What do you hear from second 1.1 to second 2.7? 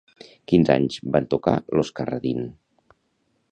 van tocar Los Carradine?